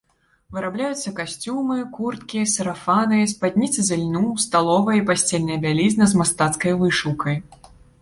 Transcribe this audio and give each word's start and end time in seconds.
Вырабляюцца 0.55 1.11
касцюмы, 1.19 1.77
курткі, 1.97 2.41
сарафаны, 2.55 3.21
спадніцы 3.35 3.79
з 3.93 4.01
ільну, 4.01 4.25
сталовая 4.47 4.97
і 5.03 5.07
пасцельная 5.13 5.63
бялізна 5.69 6.05
з 6.15 6.25
мастацкай 6.25 6.73
вышыўкай. 6.85 7.43